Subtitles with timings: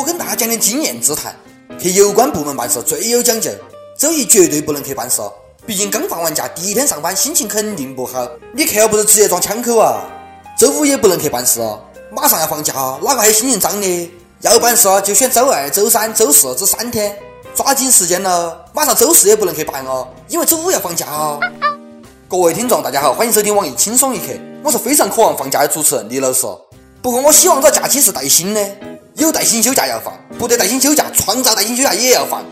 [0.00, 1.36] 我跟大家讲点经验之谈，
[1.78, 3.50] 去有关部门办事最有讲究，
[3.98, 5.20] 周一绝对不能去办事。
[5.66, 8.26] 毕竟刚放完假，第一天上班，心情肯定不好。
[8.54, 10.08] 你去，要不是直接撞枪口啊！
[10.58, 11.60] 周五也不能去办事，
[12.10, 14.10] 马上要放假，哪个还有心情脏的？
[14.40, 17.14] 要办事就选周二、周三、周四这三天，
[17.54, 18.58] 抓紧时间了。
[18.72, 21.38] 马上周四也不能去办哦，因为周五要放假哦。
[22.26, 24.28] 各位听众，大家好，欢迎收听网易轻松一刻，
[24.64, 26.46] 我是非常渴望放假的主持人李老师。
[27.02, 28.60] 不过我希望这假期是带薪的，
[29.20, 32.42] 有带薪休假要放，不得带薪休假，创造带薪休假也要放。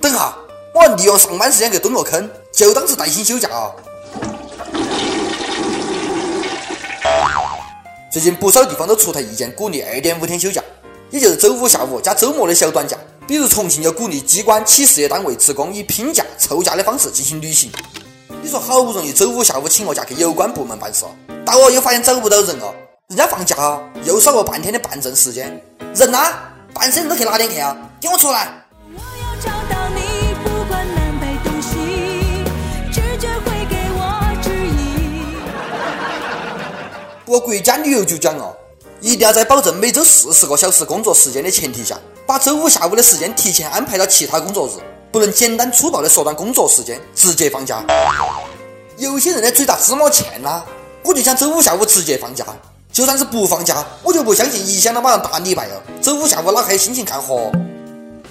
[0.00, 0.32] 等下，
[0.72, 3.72] 我要利用上班时间去蹲个坑，就当是带薪休假啊。
[8.12, 10.62] 最近不少地方都出台意见，鼓励二点五天休假，
[11.10, 12.96] 也就是周五下午加周末的小短假。
[13.26, 17.68] 比如重庆就鼓励机关、企事业单位职工以拼假、凑假的方式进行旅行。
[18.40, 21.04] 你说好不容易周五下午请个假去有关部门办事，
[21.44, 22.72] 到了又发现找不到人了，
[23.12, 25.62] 人家放假又少了半天的办证时间，
[25.94, 26.18] 人呢？
[26.72, 27.76] 办证人都去哪点去啊？
[28.00, 28.50] 给我出来！
[37.26, 38.56] 不过国家旅游局讲哦，
[39.02, 44.80] 一定要在保证每周四十个小时工作时间的前提下，把周五下午的时间提前安排到其他工作日，
[45.12, 47.84] 不能简单粗暴的缩短工作时间，直接放假。
[48.96, 50.64] 有些人的嘴咋这么欠呢，
[51.04, 52.46] 我就想周五下午直接放假。
[52.92, 57.50] 就算是不放假，我就不相信一想到马上大礼拜了，周五下午哪还有心情看河？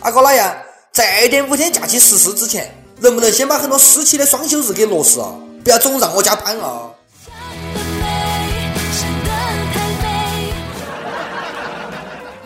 [0.02, 0.56] 阿哥哪样？
[0.92, 5.34] 在二点五天假期实施之前，能不能先把很多私企的双休日给落实啊？
[5.64, 6.92] 不要总让我加班啊！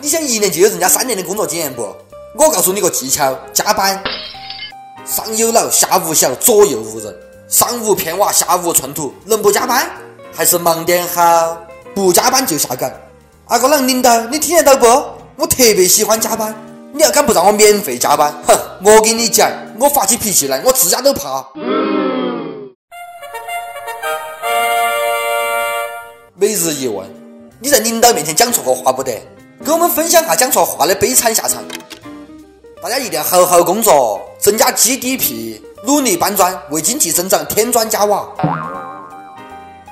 [0.00, 1.94] 你想一年就有人家三年的工作经验不？
[2.34, 4.02] 我告诉你个技巧：加班，
[5.04, 7.14] 上有老下无小，左右无人，
[7.46, 9.90] 上无片瓦下无寸土，能不加班
[10.32, 11.65] 还是忙点好。
[11.96, 12.92] 不加班就下岗，
[13.46, 14.84] 阿哥啷领导，你听得到不？
[15.36, 16.54] 我特别喜欢加班，
[16.92, 18.54] 你要敢不让我免费加班，哼！
[18.84, 21.42] 我跟你讲，我发起脾气来，我自家都怕。
[26.34, 27.08] 每日一问：
[27.60, 29.18] 你在领导面前讲错过话不得？
[29.64, 31.64] 给我们分享下讲错话的悲惨下场。
[32.82, 38.28] 大家一定要好好工作，增加 GDP，努力搬砖，为经济增长添砖加瓦。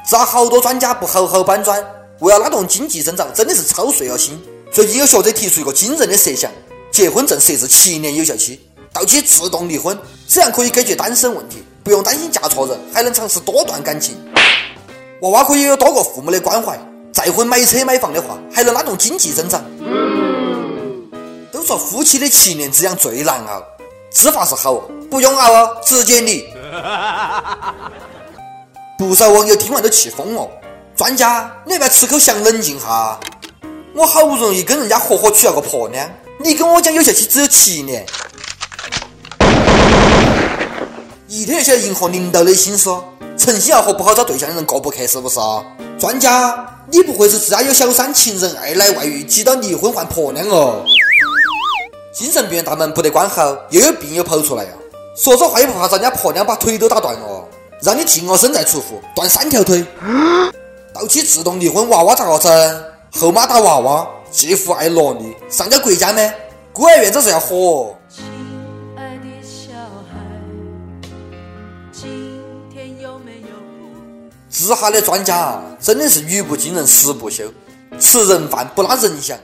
[0.07, 1.83] 咋好多专家不好好搬砖？
[2.21, 4.39] 为了拉动经济增长，真的是操碎了心。
[4.71, 6.51] 最近有学者提出一个惊人的设想：
[6.91, 8.61] 结婚证设置七年有效期，
[8.93, 9.99] 到期自动离婚，
[10.29, 14.15] 这样可以解决单身问题，不用担心嫁错人，还能尝试多段感情。
[15.23, 16.79] 娃娃可以有多个父母的关怀。
[17.11, 19.65] 再婚买车买房的话，还能拉动经济增长。
[21.51, 23.63] 都说夫妻的七年之痒最难熬，
[24.13, 24.75] 执法是好，
[25.11, 26.45] 不用熬哦，直接离。
[29.15, 30.51] 不少网友听完都气疯了。
[30.97, 33.17] 专家，你要不要吃口香冷静下？
[33.95, 36.11] 我好不容易跟人家合伙娶了个婆娘，
[36.41, 38.05] 你跟我讲有效期只有七年，
[41.29, 42.93] 一天就晓得迎合领导的心思，
[43.39, 45.39] 诚心要和不好找对象的人过不去是不是？
[45.97, 50.85] 专家，你不会是自家有小三、情人、二奶、外遇，急到离婚换婆娘哦？
[52.13, 54.71] 精神病院大门不得关好，又有病又跑出来呀？
[55.17, 57.45] 说这话也不怕人家婆娘把腿都打断哦？
[57.85, 59.85] 让你净我身再出户，断三条腿，
[60.95, 62.85] 到期自动离婚，娃娃咋个整？
[63.13, 66.33] 后妈打娃娃，继父爱萝莉，上交国家吗？
[66.73, 67.95] 孤儿院这是要火？
[74.49, 77.53] 治哈的专家真的是语不惊人死不休，
[78.01, 79.37] 吃人饭不拉人香。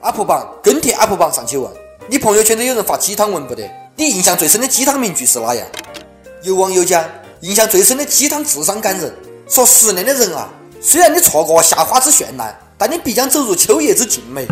[0.00, 1.70] UP 榜跟帖 UP 榜上去问，
[2.08, 3.70] 你朋友圈都有人发鸡汤文不得？
[4.00, 5.66] 你印象最深的鸡汤名句是哪样？
[6.40, 7.04] 有网友讲，
[7.40, 9.14] 印象最深的鸡汤智商感人，
[9.46, 10.48] 说十年的人啊，
[10.80, 14.48] 虽然你错过夏花之绚烂，但你必将走入秋叶之静美。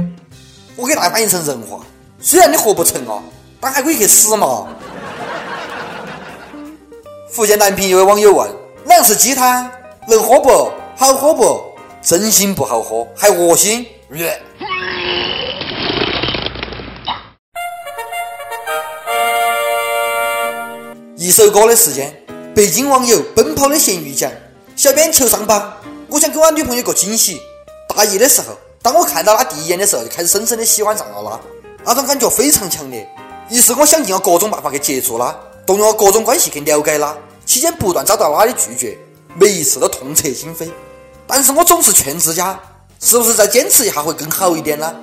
[0.76, 1.80] 我给大家翻译成人话，
[2.20, 3.22] 虽然你活不成啊，
[3.58, 4.68] 但还可以去死嘛。
[7.30, 8.50] 福建南平一位网友问：
[8.84, 9.70] 哪样是鸡汤？
[10.06, 10.70] 能喝不？
[10.94, 11.58] 好喝不？
[12.02, 13.86] 真心不好喝，还恶心。
[21.28, 22.10] 一首歌的时间，
[22.54, 24.32] 北京网友奔跑的咸鱼讲
[24.74, 25.76] ：“小编求上榜，
[26.08, 27.38] 我想给我女朋友个惊喜。
[27.86, 31.40] 大一的时候，当我看到她第一眼的时候，就开始深深的喜欢上了她，
[31.84, 33.06] 那种感觉非常强烈。
[33.50, 37.14] 于是我想尽了各种办法去接触她，动用了各种关系去了解她，
[37.44, 38.96] 期间不断遭到她的拒绝，
[39.38, 40.70] 每一次都痛彻心扉。
[41.26, 42.58] 但是我总是劝自家，
[43.00, 44.94] 是不是再坚持一下会更好一点呢？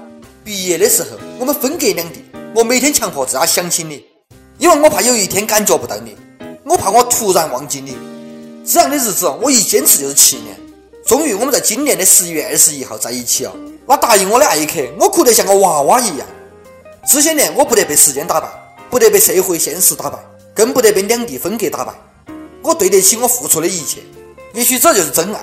[0.43, 2.25] 毕业的时候，我们分隔两地，
[2.55, 4.03] 我每天强迫自家想起你。”
[4.57, 6.15] 因为我怕有一天感觉不到你，
[6.63, 7.97] 我怕我突然忘记你，
[8.65, 10.57] 这样的日子我一坚持就是七年。
[11.05, 13.53] 终于我们在今年的十一月二十一号在一起了。
[13.85, 16.25] 那答应我的那一刻，我哭得像个娃娃一样。
[17.07, 18.47] 这些年，我不得被时间打败，
[18.89, 20.17] 不得被社会现实打败，
[20.55, 21.93] 更不得被两地分隔打败。
[22.63, 24.01] 我对得起我付出的一切。
[24.53, 25.41] 也许这就是真爱。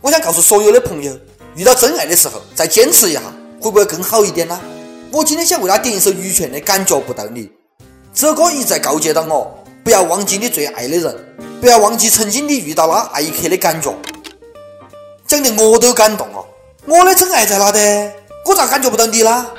[0.00, 1.18] 我想告诉所有的朋友，
[1.56, 3.20] 遇到真爱的时候，再坚持一下，
[3.60, 4.60] 会不会更好一点呢？
[5.10, 7.46] 我今天想为他点一首羽泉的《感觉不到你》。
[8.14, 9.52] 这歌一再告诫到我，
[9.82, 13.92] 不要忘记你最爱的人，不要忘记曾经你遇到那爱一刻的感觉。
[15.26, 16.44] 讲得我都感动了。
[16.86, 18.12] 我的真爱在哪的？
[18.46, 19.50] 我咋感觉不到你啦？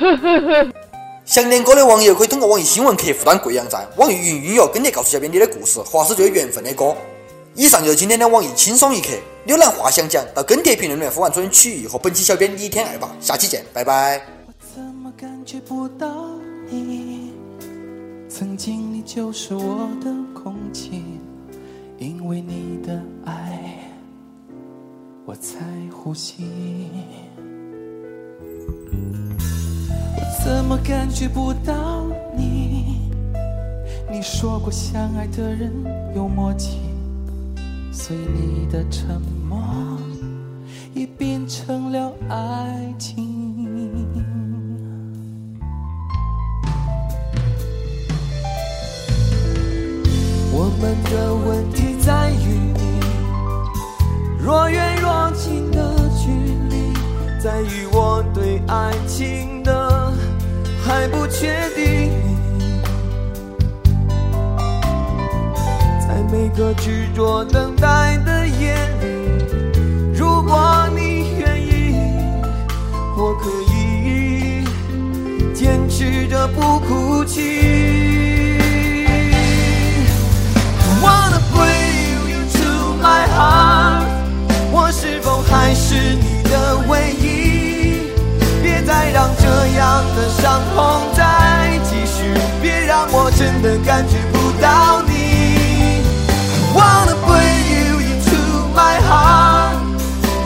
[1.26, 6.96] 想念歌的网友可以通过网易新闻客户端贵阳站、网易云音乐跟帖告诉小编你的故事，或是最有缘分的歌。
[7.56, 9.10] 以上就是今天的网易轻松一刻。
[9.48, 13.10] 浏览话想讲到跟帖评论里面呼唤主人曲艺和本期小编李天爱吧。
[13.20, 14.22] 下期见，拜拜。
[14.48, 16.08] 我怎么感觉不到
[16.70, 17.34] 你？
[18.28, 21.04] 曾经你就是我的空气，
[21.98, 23.80] 因为你的爱，
[25.26, 25.60] 我才
[25.92, 26.44] 呼吸。
[30.18, 32.06] 我怎么感觉不到
[32.36, 33.00] 你？
[34.12, 35.72] 你说过相爱的人
[36.16, 36.80] 有默契，
[37.92, 39.62] 所以你的沉默
[40.94, 43.25] 也变成了爱情。
[50.78, 53.00] 我们的问题在于你，
[54.38, 56.30] 若远若近的距
[56.70, 56.92] 离，
[57.42, 60.12] 在于我对爱情的
[60.84, 62.12] 还不确定。
[66.02, 71.96] 在每个执着等待的夜里，如果你愿意，
[73.18, 74.66] 我可以
[75.54, 78.15] 坚持着不哭泣。
[85.74, 88.12] 是否还是你的唯一？
[88.62, 89.48] 别再让这
[89.78, 95.12] 样的伤痛再继续，别让我真的感觉不到你。
[96.72, 98.42] I Wanna bring you into
[98.76, 99.78] my heart，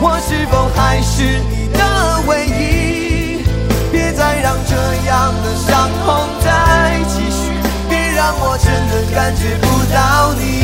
[0.00, 1.80] 我是否还是你的
[2.26, 3.44] 唯一？
[3.92, 4.74] 别再让这
[5.06, 7.52] 样的伤痛再继续，
[7.88, 10.59] 别让我真的感觉不到你。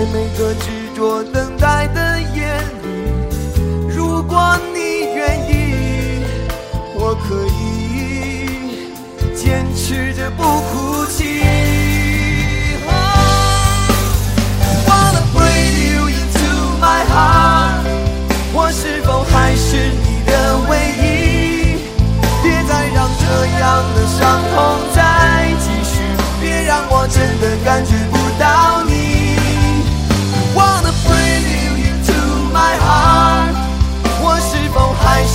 [0.00, 2.88] 在每个执着等待的夜里，
[3.94, 6.24] 如果你愿意，
[6.94, 11.79] 我可以坚持着不哭泣。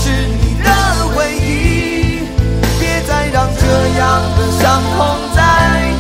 [0.06, 0.70] 是你的
[1.18, 2.22] 唯一？
[2.80, 3.66] 别再让这
[3.98, 5.42] 样的伤痛再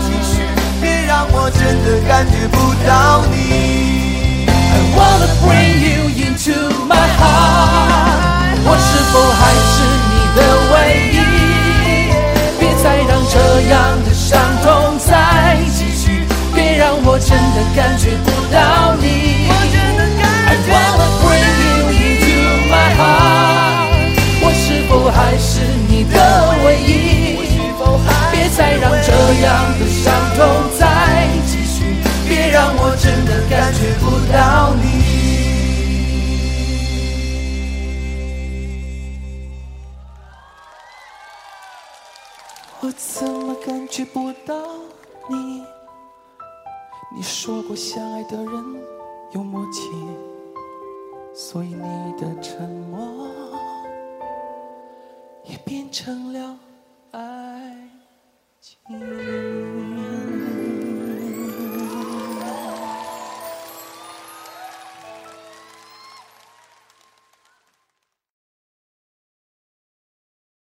[0.06, 0.46] 继续，
[0.80, 4.46] 别让我真的感觉不到你。
[4.46, 6.54] I wanna bring you into
[6.86, 9.42] my heart，我是否还
[9.74, 9.76] 是
[10.12, 10.76] 你的唯
[11.10, 11.18] 一？
[12.60, 13.34] 别再让这
[13.72, 13.74] 样
[14.06, 14.95] 的伤痛
[32.56, 34.82] 让我真的感觉不到你。
[42.80, 44.56] 我怎么感觉不到
[45.30, 45.66] 你？
[47.14, 48.48] 你说过相爱的人
[49.34, 49.92] 有默契
[51.34, 53.28] 所以你的沉默
[55.44, 56.58] 也变成了
[57.12, 57.20] 爱
[58.62, 59.85] 情。